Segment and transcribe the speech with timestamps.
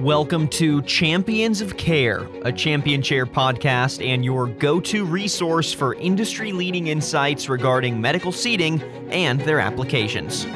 [0.00, 5.94] Welcome to Champions of Care, a Champion Chair podcast and your go to resource for
[5.96, 10.46] industry leading insights regarding medical seating and their applications.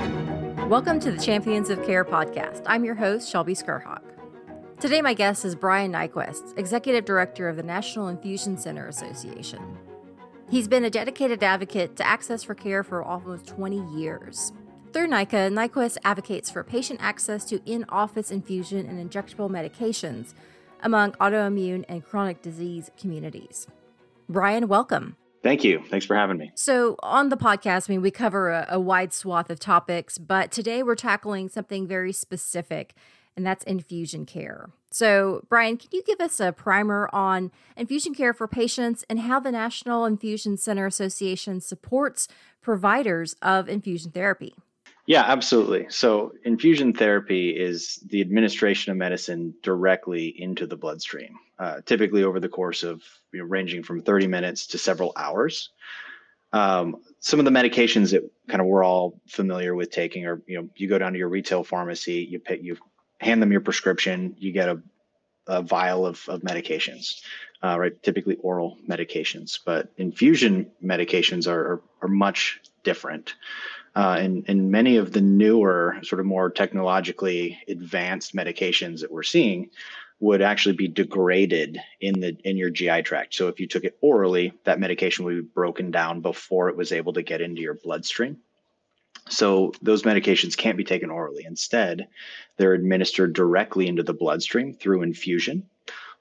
[0.70, 2.62] Welcome to the Champions of Care podcast.
[2.64, 4.00] I'm your host, Shelby Skurhawk.
[4.80, 9.60] Today, my guest is Brian Nyquist, Executive Director of the National Infusion Center Association.
[10.50, 14.54] He's been a dedicated advocate to access for care for almost 20 years.
[14.94, 20.34] Through NICA, Nyquist advocates for patient access to in office infusion and injectable medications
[20.84, 23.66] among autoimmune and chronic disease communities.
[24.28, 25.16] Brian, welcome.
[25.42, 25.82] Thank you.
[25.90, 26.52] Thanks for having me.
[26.54, 30.52] So, on the podcast, I mean, we cover a, a wide swath of topics, but
[30.52, 32.94] today we're tackling something very specific,
[33.36, 34.70] and that's infusion care.
[34.92, 39.40] So, Brian, can you give us a primer on infusion care for patients and how
[39.40, 42.28] the National Infusion Center Association supports
[42.62, 44.54] providers of infusion therapy?
[45.06, 45.86] Yeah, absolutely.
[45.90, 52.40] So, infusion therapy is the administration of medicine directly into the bloodstream, uh, typically over
[52.40, 55.70] the course of you know, ranging from 30 minutes to several hours.
[56.54, 60.62] Um, some of the medications that kind of we're all familiar with taking are, you
[60.62, 62.78] know, you go down to your retail pharmacy, you pick, you
[63.20, 64.80] hand them your prescription, you get a,
[65.48, 67.20] a vial of, of medications,
[67.62, 68.02] uh, right?
[68.02, 73.34] Typically oral medications, but infusion medications are, are, are much different
[73.94, 79.70] uh, and, many of the newer, sort of more technologically advanced medications that we're seeing
[80.20, 83.34] would actually be degraded in the in your GI tract.
[83.34, 86.92] So if you took it orally, that medication would be broken down before it was
[86.92, 88.38] able to get into your bloodstream.
[89.28, 91.44] So those medications can't be taken orally.
[91.46, 92.08] Instead,
[92.56, 95.68] they're administered directly into the bloodstream through infusion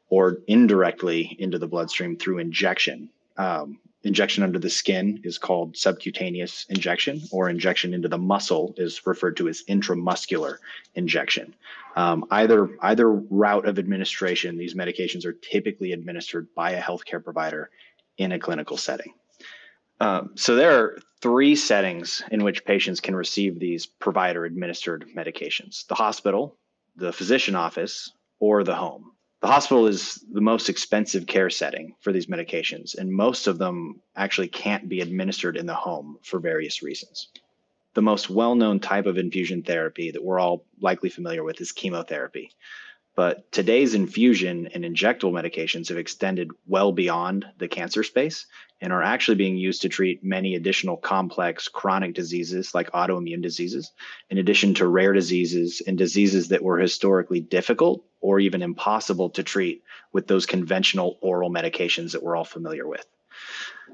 [0.09, 3.09] or indirectly into the bloodstream through injection.
[3.37, 9.05] Um, injection under the skin is called subcutaneous injection, or injection into the muscle is
[9.07, 10.57] referred to as intramuscular
[10.95, 11.55] injection.
[11.95, 17.69] Um, either either route of administration, these medications are typically administered by a healthcare provider
[18.17, 19.13] in a clinical setting.
[19.99, 25.87] Um, so there are three settings in which patients can receive these provider administered medications:
[25.87, 26.57] the hospital,
[26.95, 29.12] the physician office, or the home
[29.43, 33.99] the hospital is the most expensive care setting for these medications, and most of them
[34.15, 37.27] actually can't be administered in the home for various reasons.
[37.93, 41.73] The most well known type of infusion therapy that we're all likely familiar with is
[41.73, 42.51] chemotherapy.
[43.15, 48.47] But today's infusion and injectable medications have extended well beyond the cancer space
[48.81, 53.91] and are actually being used to treat many additional complex chronic diseases like autoimmune diseases,
[54.31, 59.43] in addition to rare diseases and diseases that were historically difficult or even impossible to
[59.43, 63.05] treat with those conventional oral medications that we're all familiar with.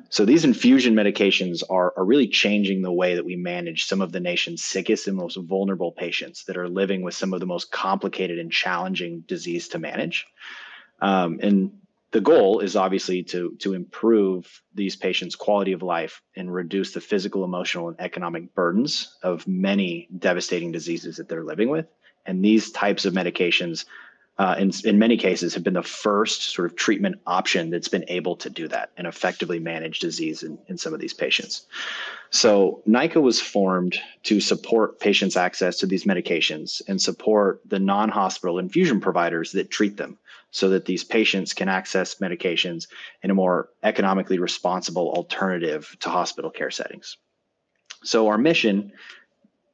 [0.10, 4.12] So these infusion medications are, are really changing the way that we manage some of
[4.12, 7.72] the nation's sickest and most vulnerable patients that are living with some of the most
[7.72, 10.26] complicated and challenging disease to manage.
[11.02, 11.72] Um, and
[12.12, 17.02] the goal is obviously to to improve these patients' quality of life and reduce the
[17.02, 21.86] physical, emotional, and economic burdens of many devastating diseases that they're living with.
[22.26, 23.86] And these types of medications,
[24.40, 28.06] uh, in in many cases, have been the first sort of treatment option that's been
[28.08, 31.68] able to do that and effectively manage disease in, in some of these patients.
[32.30, 38.60] So NICA was formed to support patients' access to these medications and support the non-hospital
[38.60, 40.18] infusion providers that treat them
[40.52, 42.88] so that these patients can access medications
[43.22, 47.18] in a more economically responsible alternative to hospital care settings.
[48.04, 48.94] So our mission,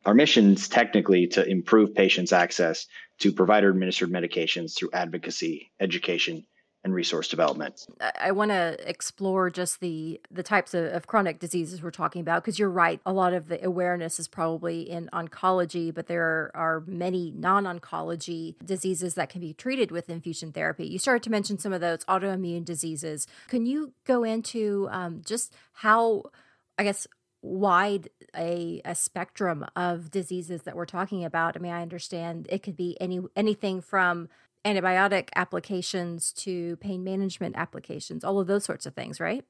[0.05, 2.87] our mission is technically to improve patients' access
[3.19, 6.45] to provider administered medications through advocacy, education,
[6.85, 7.87] and resource development.
[8.21, 12.43] I want to explore just the the types of, of chronic diseases we're talking about
[12.43, 13.01] because you're right.
[13.07, 19.15] A lot of the awareness is probably in oncology, but there are many non-oncology diseases
[19.15, 20.85] that can be treated with infusion therapy.
[20.85, 23.25] You started to mention some of those autoimmune diseases.
[23.47, 26.25] Can you go into um, just how,
[26.77, 27.07] I guess,
[27.41, 31.55] wide a, a spectrum of diseases that we're talking about?
[31.55, 34.29] I mean, I understand it could be any anything from
[34.65, 39.45] antibiotic applications to pain management applications, all of those sorts of things, right?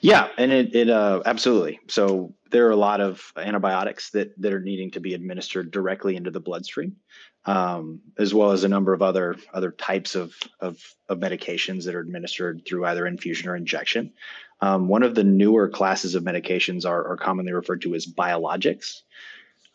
[0.00, 1.80] Yeah, and it, it uh, absolutely.
[1.88, 6.16] So there are a lot of antibiotics that that are needing to be administered directly
[6.16, 6.96] into the bloodstream,
[7.44, 10.78] um, as well as a number of other other types of, of,
[11.08, 14.12] of medications that are administered through either infusion or injection.
[14.60, 19.02] Um, one of the newer classes of medications are, are commonly referred to as biologics,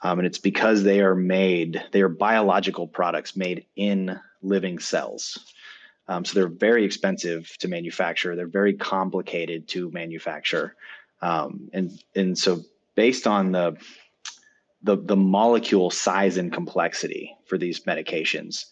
[0.01, 5.37] um, and it's because they are made they are biological products made in living cells.
[6.07, 8.35] Um, so they're very expensive to manufacture.
[8.35, 10.75] They're very complicated to manufacture,
[11.21, 12.61] um, and and so
[12.95, 13.77] based on the
[14.83, 18.65] the the molecule size and complexity for these medications.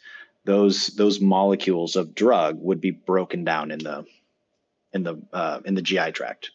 [0.45, 4.05] Those those molecules of drug would be broken down in the
[4.93, 6.51] in the uh, in the GI tract.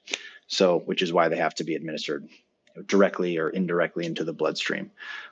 [0.47, 2.29] So, which is why they have to be administered
[2.87, 4.91] directly or indirectly into the bloodstream.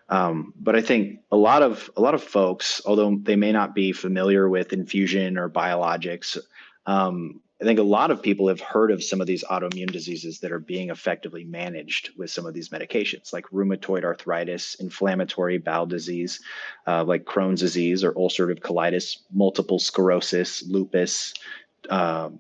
[0.08, 3.74] Um, but I think a lot of a lot of folks, although they may not
[3.74, 6.38] be familiar with infusion or biologics,
[6.86, 10.40] um, I think a lot of people have heard of some of these autoimmune diseases
[10.40, 15.86] that are being effectively managed with some of these medications, like rheumatoid arthritis, inflammatory bowel
[15.86, 16.40] disease,
[16.88, 21.34] uh, like Crohn's disease or ulcerative colitis, multiple sclerosis, lupus,
[21.88, 22.30] uh,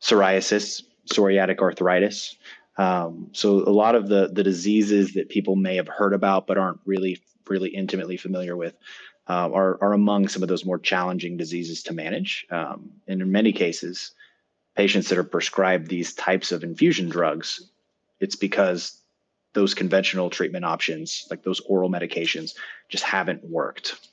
[0.00, 2.36] psoriasis, psoriatic arthritis.
[2.78, 6.58] Um, so a lot of the the diseases that people may have heard about but
[6.58, 8.74] aren't really really intimately familiar with
[9.28, 12.46] uh, are, are among some of those more challenging diseases to manage.
[12.50, 14.12] Um, and in many cases,
[14.76, 17.70] patients that are prescribed these types of infusion drugs,
[18.20, 19.00] it's because
[19.52, 22.54] those conventional treatment options, like those oral medications,
[22.88, 24.08] just haven't worked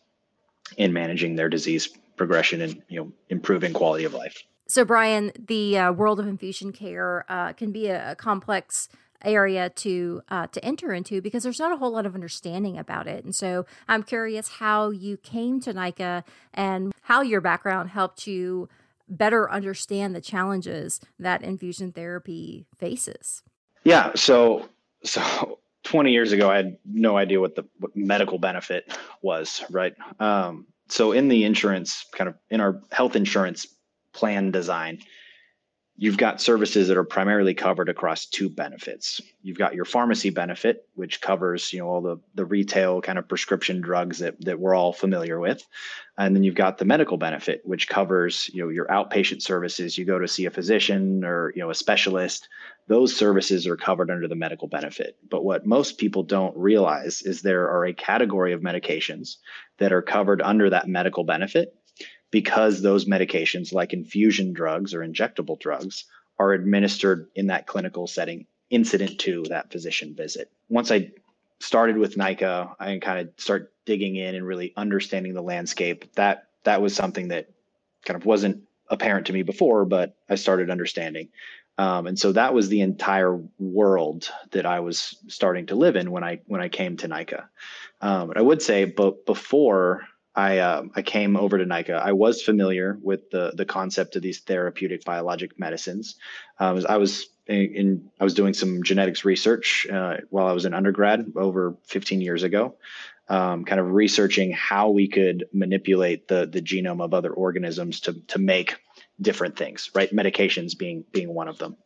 [0.77, 4.44] in managing their disease progression and you know improving quality of life.
[4.68, 8.88] So, Brian, the uh, world of infusion care uh, can be a, a complex
[9.24, 13.07] area to uh, to enter into because there's not a whole lot of understanding about
[13.07, 13.24] it.
[13.24, 16.24] And so I'm curious how you came to NICA
[16.54, 18.69] and how your background helped you
[19.07, 23.44] better understand the challenges that infusion therapy faces.
[23.83, 24.68] Yeah, so
[25.04, 29.94] so 20 years ago, I had no idea what the what medical benefit was, right?
[30.19, 33.68] Um, so in the insurance kind of in our health insurance
[34.13, 35.00] plan design,
[35.95, 39.21] you've got services that are primarily covered across two benefits.
[39.44, 43.27] You've got your pharmacy benefit, which covers, you know, all the, the retail kind of
[43.27, 45.63] prescription drugs that, that we're all familiar with.
[46.18, 49.98] And then you've got the medical benefit, which covers, you know, your outpatient services.
[49.98, 52.50] You go to see a physician or, you know, a specialist.
[52.88, 55.18] Those services are covered under the medical benefit.
[55.30, 59.38] But what most people don't realize is there are a category of medications
[59.77, 61.75] that are covered under that medical benefit
[62.33, 66.06] because those medications, like infusion drugs or injectable drugs,
[66.39, 70.51] are administered in that clinical setting incident to that physician visit.
[70.68, 71.12] Once I
[71.59, 76.12] started with NICA, I kind of start digging in and really understanding the landscape.
[76.15, 77.51] That that was something that
[78.03, 81.29] kind of wasn't apparent to me before, but I started understanding.
[81.77, 86.09] Um, and so that was the entire world that I was starting to live in
[86.09, 87.47] when I when I came to NICA.
[88.01, 90.01] Um, I would say, but before
[90.35, 91.94] I uh, I came over to NICA.
[91.94, 96.15] I was familiar with the the concept of these therapeutic biologic medicines.
[96.59, 100.74] I was in, in, I was doing some genetics research uh, while I was in
[100.74, 102.75] undergrad over 15 years ago,
[103.27, 108.13] um, kind of researching how we could manipulate the the genome of other organisms to
[108.27, 108.77] to make
[109.21, 109.91] different things.
[109.94, 111.77] Right, medications being being one of them.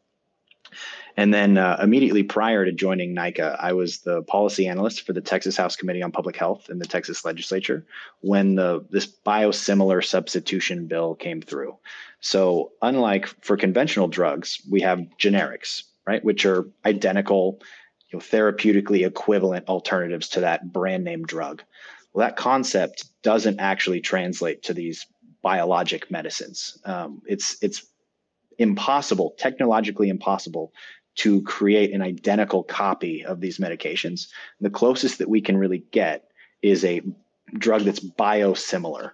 [1.16, 5.22] And then uh, immediately prior to joining NICA, I was the policy analyst for the
[5.22, 7.86] Texas House Committee on Public Health in the Texas legislature
[8.22, 11.76] when the this biosimilar substitution bill came through.
[12.20, 17.62] So unlike for conventional drugs, we have generics, right, which are identical,
[18.10, 21.64] you know, therapeutically equivalent alternatives to that brand name drug.
[22.14, 25.06] Well, that concept doesn't actually translate to these
[25.42, 26.78] biologic medicines.
[26.86, 27.86] Um, it's it's
[28.58, 30.74] impossible, technologically impossible
[31.16, 34.28] to create an identical copy of these medications.
[34.62, 36.30] The closest that we can really get
[36.62, 37.02] is a
[37.54, 39.12] drug that's biosimilar.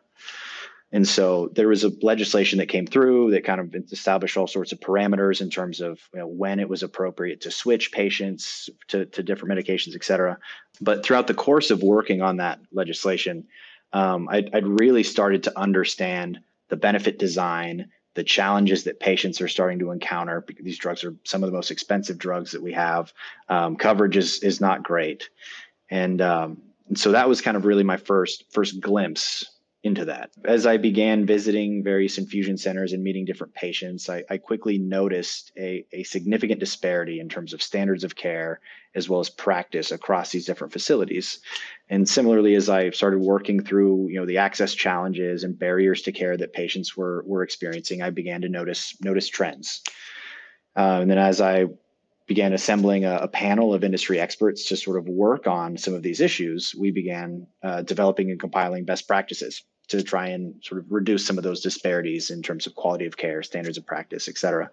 [0.91, 4.71] And so there was a legislation that came through that kind of established all sorts
[4.71, 9.05] of parameters in terms of you know, when it was appropriate to switch patients to,
[9.07, 10.37] to different medications, et cetera.
[10.81, 13.45] But throughout the course of working on that legislation,
[13.91, 16.39] um, I'd, I'd really started to understand
[16.69, 21.43] the benefit design, the challenges that patients are starting to encounter these drugs are some
[21.43, 23.13] of the most expensive drugs that we have.
[23.49, 25.29] Um, coverage is is not great,
[25.89, 29.52] and, um, and so that was kind of really my first first glimpse
[29.83, 30.31] into that.
[30.45, 35.51] As I began visiting various infusion centers and meeting different patients, I, I, quickly noticed
[35.57, 38.61] a, a significant disparity in terms of standards of care
[38.95, 41.41] as well as practice across these different facilities.
[41.89, 46.13] And similarly, as I started working through, you know, the access challenges and barriers to
[46.13, 49.81] care that patients were were experiencing, I began to notice notice trends.
[50.77, 51.65] Uh, and then as I
[52.25, 56.01] began assembling a, a, panel of industry experts to sort of work on some of
[56.01, 60.91] these issues, we began uh, developing and compiling best practices to try and sort of
[60.91, 64.37] reduce some of those disparities in terms of quality of care, standards of practice, et
[64.37, 64.69] cetera.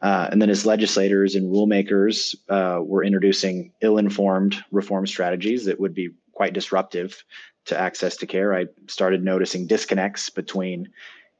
[0.00, 5.94] Uh, and then as legislators and rulemakers uh, were introducing ill-informed reform strategies that would
[5.94, 7.22] be quite disruptive
[7.66, 10.88] to access to care, I started noticing disconnects between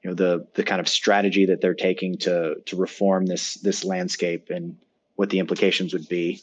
[0.02, 3.84] you know the the kind of strategy that they're taking to to reform this this
[3.84, 4.76] landscape and
[5.14, 6.42] what the implications would be.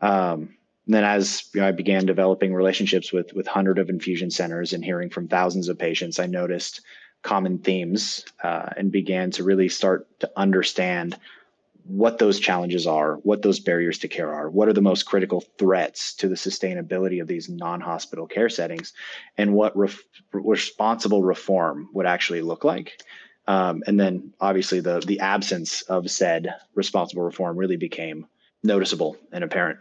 [0.00, 0.56] Um,
[0.90, 4.72] And then as you know, I began developing relationships with with hundred of infusion centers
[4.72, 6.80] and hearing from thousands of patients, I noticed
[7.22, 11.16] common themes uh, and began to really start to understand
[11.84, 15.42] what those challenges are, what those barriers to care are, what are the most critical
[15.58, 18.92] threats to the sustainability of these non-hospital care settings,
[19.38, 23.00] and what ref- responsible reform would actually look like.
[23.46, 28.26] Um, and then obviously the the absence of said responsible reform really became
[28.64, 29.78] noticeable and apparent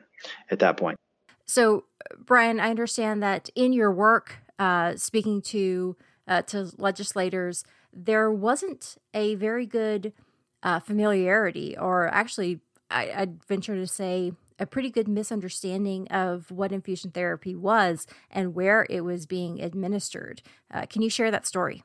[0.49, 0.97] at that point.
[1.45, 1.85] So,
[2.17, 5.95] Brian, I understand that in your work, uh, speaking to
[6.27, 10.13] uh, to legislators, there wasn't a very good
[10.61, 12.59] uh, familiarity, or actually,
[12.91, 18.53] I, I'd venture to say a pretty good misunderstanding of what infusion therapy was and
[18.53, 20.41] where it was being administered.
[20.71, 21.83] Uh, can you share that story?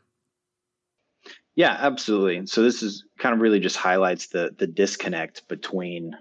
[1.54, 2.46] Yeah, absolutely.
[2.46, 6.16] So this is kind of really just highlights the the disconnect between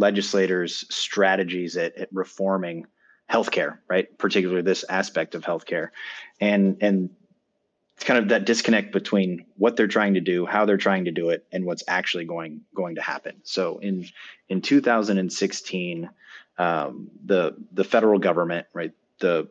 [0.00, 2.86] legislators' strategies at, at reforming
[3.30, 4.16] healthcare, right?
[4.18, 5.90] Particularly this aspect of healthcare,
[6.40, 7.10] and and
[7.94, 11.10] it's kind of that disconnect between what they're trying to do, how they're trying to
[11.10, 13.36] do it, and what's actually going going to happen.
[13.44, 14.06] So in
[14.48, 16.10] in 2016,
[16.58, 19.48] um, the the federal government, right, the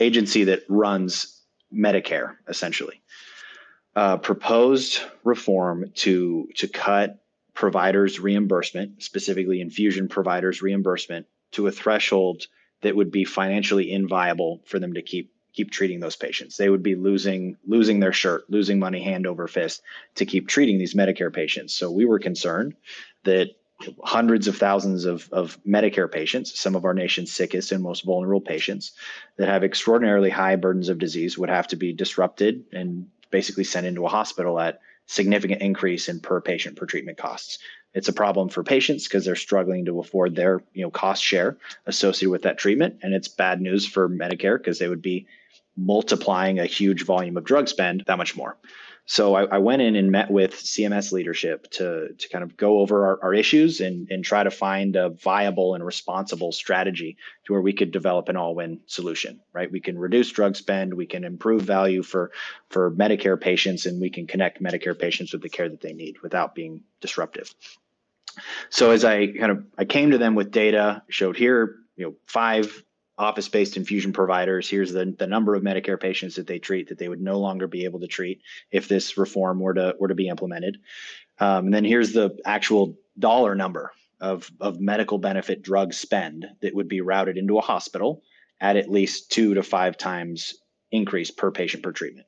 [0.00, 1.42] agency that runs
[1.74, 3.02] Medicare, essentially,
[3.96, 7.18] uh, proposed reform to to cut
[7.58, 12.46] providers reimbursement, specifically infusion providers reimbursement, to a threshold
[12.82, 16.56] that would be financially inviable for them to keep keep treating those patients.
[16.56, 19.82] They would be losing losing their shirt, losing money hand over fist
[20.14, 21.74] to keep treating these Medicare patients.
[21.74, 22.76] So we were concerned
[23.24, 23.48] that
[24.04, 28.40] hundreds of thousands of, of Medicare patients, some of our nation's sickest and most vulnerable
[28.40, 28.92] patients
[29.36, 33.84] that have extraordinarily high burdens of disease would have to be disrupted and basically sent
[33.84, 37.58] into a hospital at significant increase in per patient per treatment costs.
[37.94, 41.56] It's a problem for patients because they're struggling to afford their you know cost share
[41.86, 45.26] associated with that treatment, and it's bad news for Medicare because they would be
[45.76, 48.56] multiplying a huge volume of drug spend that much more.
[49.10, 52.80] So I, I, went in and met with CMS leadership to, to kind of go
[52.80, 57.54] over our, our, issues and, and try to find a viable and responsible strategy to
[57.54, 59.72] where we could develop an all-win solution, right?
[59.72, 62.32] We can reduce drug spend, we can improve value for,
[62.68, 66.20] for Medicare patients, and we can connect Medicare patients with the care that they need
[66.22, 67.54] without being disruptive.
[68.68, 72.14] So as I kind of I came to them with data, showed here, you know,
[72.26, 72.84] five
[73.18, 74.68] office-based infusion providers.
[74.70, 77.66] Here's the, the number of Medicare patients that they treat that they would no longer
[77.66, 80.78] be able to treat if this reform were to were to be implemented.
[81.38, 86.74] Um, and then here's the actual dollar number of of medical benefit drug spend that
[86.74, 88.22] would be routed into a hospital
[88.60, 90.54] at at least two to five times
[90.90, 92.26] increase per patient per treatment.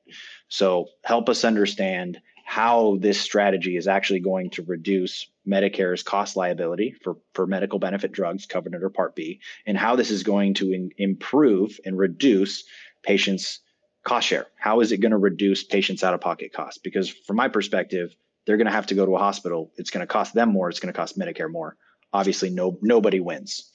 [0.48, 6.94] So help us understand how this strategy is actually going to reduce Medicare's cost liability
[7.02, 10.72] for, for medical benefit drugs covered under Part B, and how this is going to
[10.72, 12.64] in, improve and reduce
[13.02, 13.60] patients'
[14.04, 14.46] cost share.
[14.58, 16.78] How is it going to reduce patients' out of pocket costs?
[16.78, 18.14] Because from my perspective,
[18.46, 19.70] they're going to have to go to a hospital.
[19.76, 20.68] It's going to cost them more.
[20.68, 21.76] It's going to cost Medicare more.
[22.12, 23.70] Obviously, no nobody wins.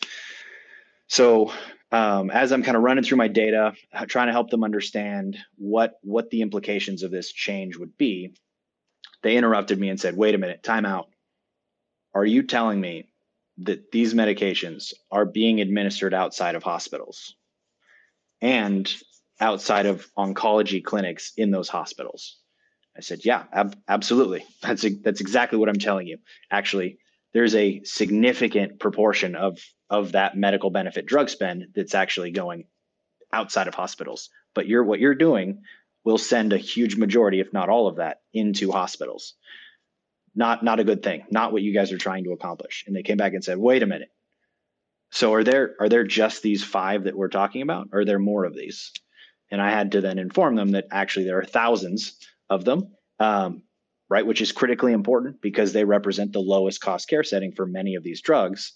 [1.07, 1.51] So
[1.91, 3.73] um, as I'm kind of running through my data,
[4.07, 8.35] trying to help them understand what what the implications of this change would be,
[9.21, 11.09] they interrupted me and said, wait a minute, time out.
[12.15, 13.09] Are you telling me
[13.59, 17.35] that these medications are being administered outside of hospitals
[18.41, 18.91] and
[19.39, 22.37] outside of oncology clinics in those hospitals?
[22.97, 24.45] I said, yeah, ab- absolutely.
[24.61, 26.19] That's a, that's exactly what I'm telling you.
[26.49, 26.99] Actually,
[27.33, 32.63] there's a significant proportion of of that medical benefit drug spend that's actually going
[33.33, 34.29] outside of hospitals.
[34.53, 35.63] But you're what you're doing
[36.05, 39.33] will send a huge majority, if not all of that, into hospitals.
[40.35, 41.23] Not not a good thing.
[41.31, 42.83] Not what you guys are trying to accomplish.
[42.87, 44.09] And they came back and said, "Wait a minute.
[45.11, 47.89] So are there are there just these five that we're talking about?
[47.93, 48.91] Are there more of these?"
[49.51, 52.17] And I had to then inform them that actually there are thousands
[52.49, 53.63] of them, um,
[54.09, 54.25] right?
[54.25, 58.03] Which is critically important because they represent the lowest cost care setting for many of
[58.03, 58.73] these drugs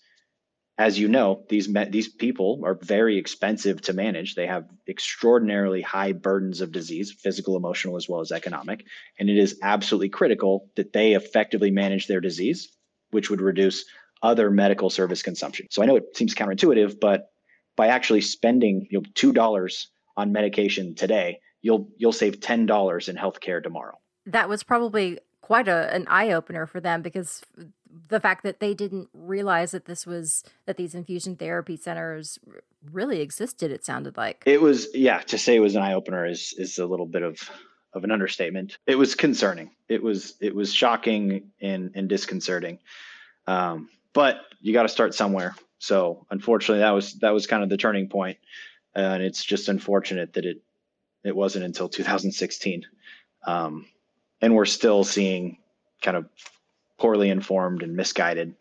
[0.79, 4.33] as you know, these these people are very expensive to manage.
[4.33, 8.86] They have extraordinarily high burdens of disease, physical, emotional, as well as economic,
[9.19, 12.69] and it is absolutely critical that they effectively manage their disease,
[13.12, 13.83] which would reduce
[14.24, 15.67] other medical service consumption.
[15.69, 17.29] So I know it seems counterintuitive, but
[17.75, 23.09] by actually spending you know, two dollars on medication today, you'll you'll save ten dollars
[23.09, 24.00] in healthcare tomorrow.
[24.27, 27.41] That was probably quite a, an eye opener for them because
[28.09, 32.39] the fact that they didn't realize that this was that these infusion therapy centers
[32.91, 34.43] really existed it sounded like.
[34.45, 37.23] It was yeah to say it was an eye opener is is a little bit
[37.23, 37.49] of
[37.93, 38.77] of an understatement.
[38.85, 39.71] It was concerning.
[39.87, 42.79] It was it was shocking and and disconcerting.
[43.47, 45.55] Um, but you got to start somewhere.
[45.79, 48.37] So unfortunately, that was that was kind of the turning point,
[48.95, 50.61] and it's just unfortunate that it
[51.23, 52.85] it wasn't until 2016,
[53.45, 53.85] um,
[54.41, 55.57] and we're still seeing
[56.01, 56.29] kind of
[56.99, 58.55] poorly informed and misguided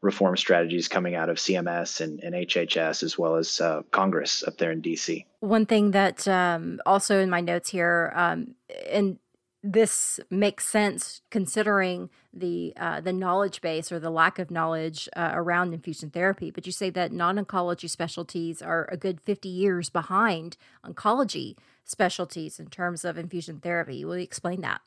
[0.00, 4.58] reform strategies coming out of CMS and, and HHS as well as uh, Congress up
[4.58, 5.24] there in DC.
[5.40, 8.56] One thing that um, also in my notes here, um,
[8.90, 9.18] and
[9.62, 15.30] this makes sense considering the uh, the knowledge base or the lack of knowledge uh,
[15.34, 16.50] around infusion therapy.
[16.50, 22.66] But you say that non-oncology specialties are a good 50 years behind oncology specialties in
[22.66, 24.04] terms of infusion therapy.
[24.04, 24.80] Will you explain that?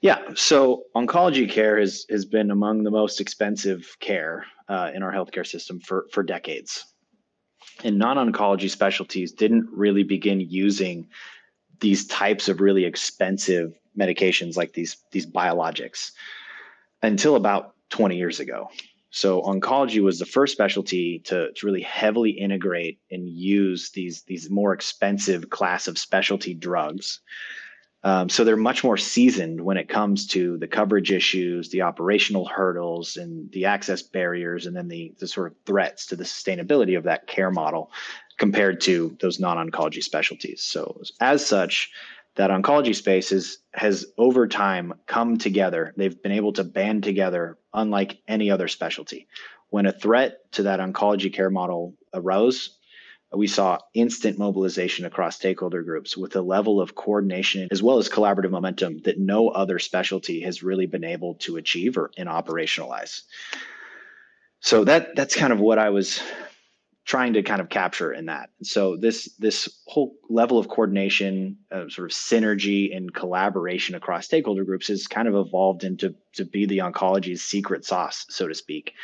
[0.00, 5.12] Yeah, so oncology care has has been among the most expensive care uh, in our
[5.12, 6.84] healthcare system for for decades.
[7.82, 11.08] And non-oncology specialties didn't really begin using
[11.80, 16.12] these types of really expensive medications like these these biologics
[17.02, 18.70] until about 20 years ago.
[19.10, 24.48] So oncology was the first specialty to, to really heavily integrate and use these these
[24.48, 27.20] more expensive class of specialty drugs.
[28.02, 32.46] Um, so they're much more seasoned when it comes to the coverage issues, the operational
[32.46, 36.96] hurdles, and the access barriers, and then the the sort of threats to the sustainability
[36.96, 37.90] of that care model
[38.38, 40.62] compared to those non-oncology specialties.
[40.62, 41.90] So as such,
[42.36, 45.92] that oncology space is, has over time come together.
[45.96, 49.28] They've been able to band together unlike any other specialty.
[49.68, 52.76] When a threat to that oncology care model arose,
[53.32, 58.08] we saw instant mobilization across stakeholder groups with a level of coordination as well as
[58.08, 63.22] collaborative momentum that no other specialty has really been able to achieve or and operationalize.
[64.60, 66.20] So that that's kind of what I was
[67.10, 68.50] trying to kind of capture in that.
[68.62, 74.62] So this this whole level of coordination, uh, sort of synergy and collaboration across stakeholder
[74.62, 78.94] groups has kind of evolved into to be the oncology's secret sauce, so to speak,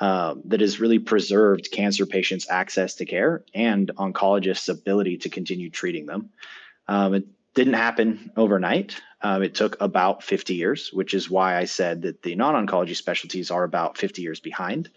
[0.00, 5.70] um, that has really preserved cancer patients' access to care and oncologists' ability to continue
[5.70, 6.30] treating them.
[6.88, 9.00] Um, it didn't happen overnight.
[9.20, 12.96] Um, it took about 50 years, which is why I said that the non oncology
[12.96, 14.90] specialties are about 50 years behind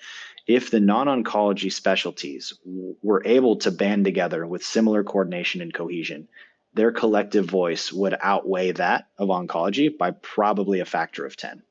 [0.48, 2.54] if the non-oncology specialties
[3.02, 6.28] were able to band together with similar coordination and cohesion,
[6.74, 11.64] their collective voice would outweigh that of oncology by probably a factor of 10.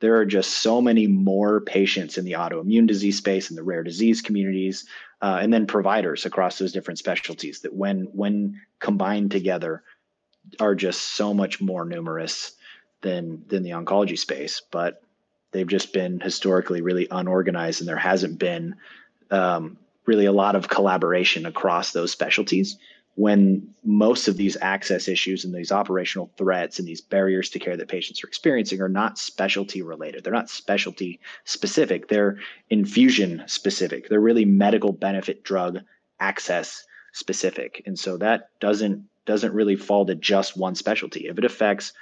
[0.00, 3.82] There are just so many more patients in the autoimmune disease space and the rare
[3.82, 4.86] disease communities,
[5.20, 9.82] uh, and then providers across those different specialties that when when combined together
[10.60, 12.52] are just so much more numerous
[13.02, 14.62] than than the oncology space.
[14.70, 15.02] But
[15.52, 18.76] they've just been historically really unorganized, and there hasn't been
[19.30, 22.76] um, really a lot of collaboration across those specialties.
[23.14, 27.76] When most of these access issues and these operational threats and these barriers to care
[27.76, 32.38] that patients are experiencing are not specialty related, they're not specialty specific, they're
[32.70, 35.80] infusion specific, they're really medical benefit drug
[36.20, 37.82] access specific.
[37.86, 41.28] And so that doesn't doesn't really fall to just one specialty.
[41.28, 41.92] If it affects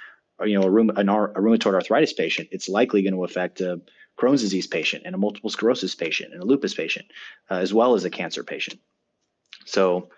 [0.45, 3.81] you know a, rheum, an, a rheumatoid arthritis patient, it's likely going to affect a
[4.19, 7.05] Crohn's disease patient and a multiple sclerosis patient and a lupus patient,
[7.49, 8.79] uh, as well as a cancer patient.
[9.65, 10.09] So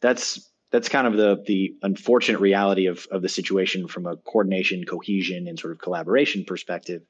[0.00, 4.84] that's that's kind of the the unfortunate reality of of the situation from a coordination,
[4.84, 7.02] cohesion, and sort of collaboration perspective.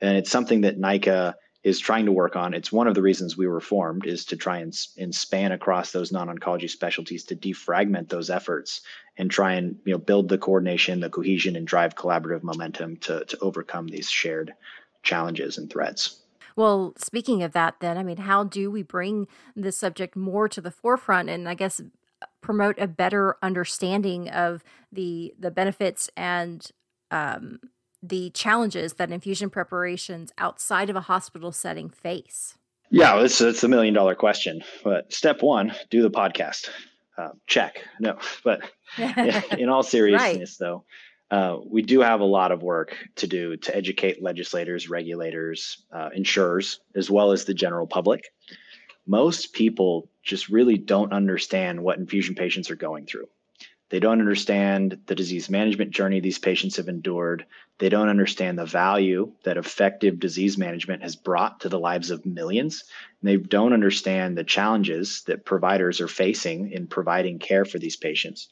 [0.00, 2.54] And it's something that NICA is trying to work on.
[2.54, 5.92] It's one of the reasons we were formed is to try and, and span across
[5.92, 8.80] those non-oncology specialties to defragment those efforts
[9.16, 13.24] and try and you know build the coordination, the cohesion, and drive collaborative momentum to
[13.26, 14.54] to overcome these shared
[15.02, 16.18] challenges and threats.
[16.56, 20.60] Well, speaking of that, then I mean, how do we bring this subject more to
[20.60, 21.80] the forefront, and I guess
[22.40, 26.66] promote a better understanding of the the benefits and
[27.10, 27.60] um,
[28.02, 32.58] the challenges that infusion preparations outside of a hospital setting face?
[32.90, 34.62] Yeah, it's it's a million dollar question.
[34.84, 36.68] But step one, do the podcast.
[37.16, 37.82] Uh, check.
[38.00, 38.60] No, but
[38.98, 40.66] in all seriousness, right.
[40.66, 40.84] though,
[41.30, 46.10] uh, we do have a lot of work to do to educate legislators, regulators, uh,
[46.14, 48.32] insurers, as well as the general public.
[49.06, 53.28] Most people just really don't understand what infusion patients are going through.
[53.92, 57.44] They don't understand the disease management journey these patients have endured.
[57.78, 62.24] They don't understand the value that effective disease management has brought to the lives of
[62.24, 62.84] millions.
[63.20, 67.98] And they don't understand the challenges that providers are facing in providing care for these
[67.98, 68.48] patients.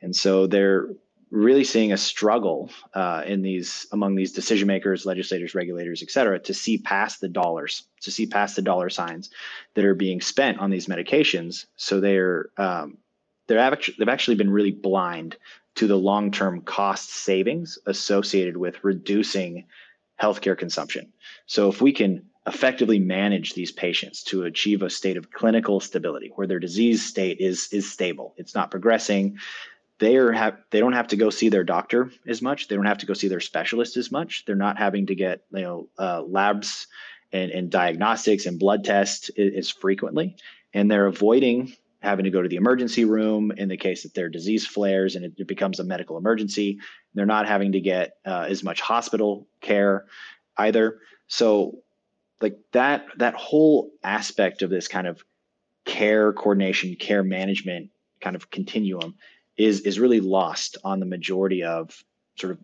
[0.00, 0.88] And so they're
[1.30, 6.38] really seeing a struggle uh, in these among these decision makers, legislators, regulators, et cetera,
[6.38, 9.28] to see past the dollars, to see past the dollar signs
[9.74, 11.66] that are being spent on these medications.
[11.76, 12.96] So they're um,
[13.46, 15.36] they've actually been really blind
[15.74, 19.64] to the long-term cost savings associated with reducing
[20.20, 21.12] healthcare consumption.
[21.46, 26.32] So if we can effectively manage these patients to achieve a state of clinical stability
[26.34, 29.38] where their disease state is is stable it's not progressing
[30.02, 32.66] they are have they don't have to go see their doctor as much.
[32.66, 34.44] They don't have to go see their specialist as much.
[34.44, 36.88] They're not having to get you know uh, labs
[37.32, 40.34] and, and diagnostics and blood tests as frequently.
[40.74, 44.28] And they're avoiding having to go to the emergency room in the case that their
[44.28, 46.78] disease flares and it, becomes a medical emergency.
[47.14, 50.06] They're not having to get uh, as much hospital care
[50.56, 50.98] either.
[51.28, 51.78] So
[52.40, 55.22] like that that whole aspect of this kind of
[55.84, 59.14] care coordination care management kind of continuum
[59.56, 62.04] is is really lost on the majority of
[62.36, 62.58] sort of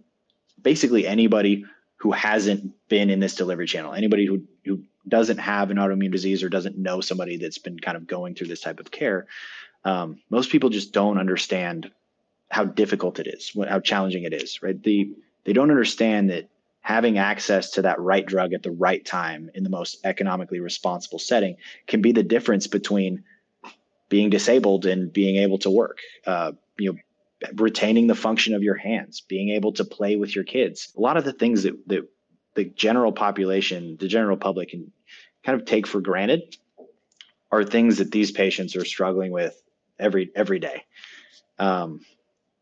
[0.60, 1.64] basically anybody
[1.96, 6.42] who hasn't been in this delivery channel anybody who who doesn't have an autoimmune disease
[6.42, 9.26] or doesn't know somebody that's been kind of going through this type of care
[9.84, 11.90] um, most people just don't understand
[12.50, 15.12] how difficult it is how challenging it is right the
[15.44, 16.48] they don't understand that
[16.80, 21.18] having access to that right drug at the right time in the most economically responsible
[21.18, 23.24] setting can be the difference between
[24.08, 25.98] being disabled and being able to work.
[26.26, 26.98] Uh, you know,
[27.56, 30.92] retaining the function of your hands, being able to play with your kids.
[30.96, 32.08] A lot of the things that, that
[32.54, 34.90] the general population, the general public can
[35.48, 36.58] kind of take for granted
[37.50, 39.58] are things that these patients are struggling with
[39.98, 40.84] every every day.
[41.58, 42.04] Um,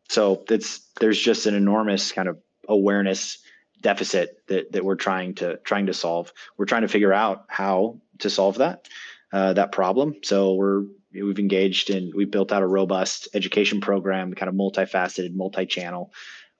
[0.08, 3.38] so it's there's just an enormous kind of awareness
[3.80, 6.32] deficit that, that we're trying to trying to solve.
[6.56, 8.86] We're trying to figure out how to solve that
[9.32, 10.14] uh, that problem.
[10.22, 15.34] So we're we've engaged in we've built out a robust education program, kind of multifaceted,
[15.34, 16.12] multi-channel,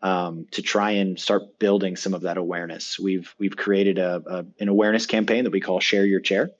[0.02, 2.98] um, to try and start building some of that awareness.
[2.98, 6.50] We've we've created a, a an awareness campaign that we call Share Your Chair.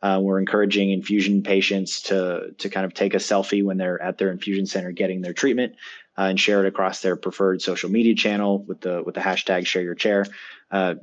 [0.00, 4.18] Uh, we're encouraging infusion patients to to kind of take a selfie when they're at
[4.18, 5.74] their infusion center getting their treatment
[6.16, 9.66] uh, and share it across their preferred social media channel with the with the hashtag
[9.66, 10.24] share your chair
[10.70, 10.94] uh,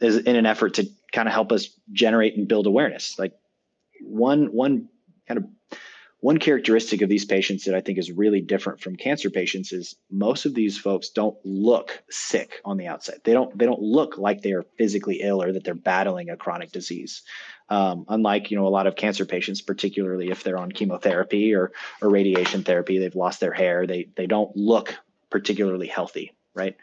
[0.00, 3.32] is in an effort to kind of help us generate and build awareness like
[4.02, 4.88] one one
[5.26, 5.78] kind of
[6.20, 9.96] one characteristic of these patients that I think is really different from cancer patients is
[10.10, 13.20] most of these folks don't look sick on the outside.
[13.24, 16.36] They don't they don't look like they are physically ill or that they're battling a
[16.36, 17.22] chronic disease.
[17.70, 21.72] Um, unlike you know a lot of cancer patients, particularly if they're on chemotherapy or
[22.02, 23.86] or radiation therapy, they've lost their hair.
[23.86, 24.94] They they don't look
[25.30, 26.76] particularly healthy, right?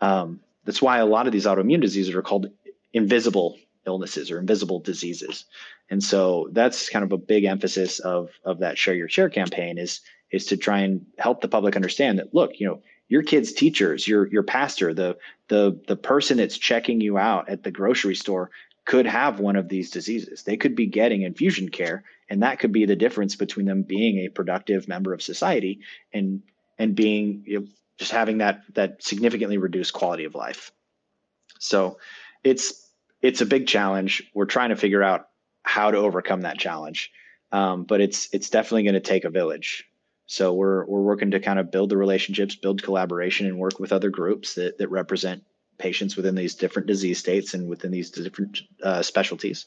[0.00, 2.50] Um, that's why a lot of these autoimmune diseases are called
[2.94, 5.44] invisible illnesses or invisible diseases.
[5.90, 9.78] And so that's kind of a big emphasis of of that share your chair campaign
[9.78, 13.52] is is to try and help the public understand that look, you know, your kids'
[13.52, 15.16] teachers, your your pastor, the
[15.48, 18.50] the the person that's checking you out at the grocery store
[18.84, 20.42] could have one of these diseases.
[20.42, 24.18] They could be getting infusion care, and that could be the difference between them being
[24.18, 25.80] a productive member of society
[26.12, 26.42] and
[26.78, 27.66] and being you know,
[27.98, 30.70] just having that that significantly reduced quality of life.
[31.58, 31.98] So
[32.44, 32.87] it's
[33.22, 34.22] it's a big challenge.
[34.34, 35.28] We're trying to figure out
[35.62, 37.10] how to overcome that challenge.
[37.50, 39.84] Um, but it's it's definitely going to take a village.
[40.26, 43.92] So we're we're working to kind of build the relationships, build collaboration, and work with
[43.92, 45.44] other groups that that represent
[45.78, 49.66] patients within these different disease states and within these different uh, specialties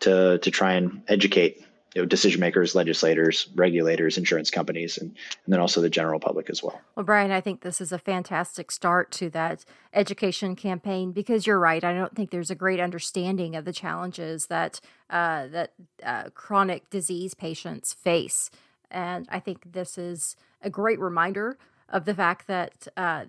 [0.00, 5.52] to to try and educate you know, decision makers, legislators, regulators, insurance companies, and, and
[5.52, 6.80] then also the general public as well.
[6.96, 11.58] Well, Brian, I think this is a fantastic start to that education campaign because you're
[11.58, 11.82] right.
[11.82, 16.88] I don't think there's a great understanding of the challenges that uh, that uh, chronic
[16.88, 18.50] disease patients face,
[18.90, 23.26] and I think this is a great reminder of the fact that uh,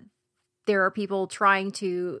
[0.66, 2.20] there are people trying to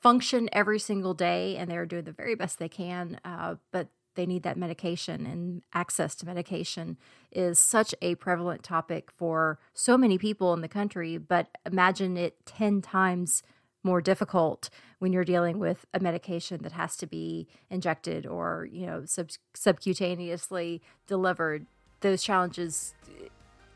[0.00, 3.88] function every single day and they're doing the very best they can, uh, but
[4.18, 6.98] they need that medication and access to medication
[7.30, 12.34] is such a prevalent topic for so many people in the country but imagine it
[12.44, 13.44] 10 times
[13.84, 18.84] more difficult when you're dealing with a medication that has to be injected or you
[18.84, 21.66] know sub- subcutaneously delivered.
[22.00, 22.94] Those challenges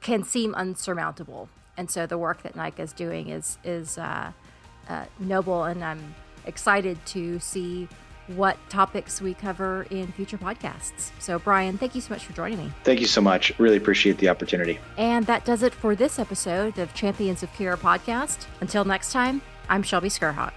[0.00, 4.32] can seem unsurmountable and so the work that NICA is doing is is uh,
[4.88, 6.14] uh, noble and I'm
[6.46, 7.88] excited to see
[8.28, 11.10] what topics we cover in future podcasts.
[11.18, 12.72] So, Brian, thank you so much for joining me.
[12.84, 13.58] Thank you so much.
[13.58, 14.78] Really appreciate the opportunity.
[14.96, 18.46] And that does it for this episode of Champions of Care podcast.
[18.60, 20.52] Until next time, I'm Shelby Skerhawk.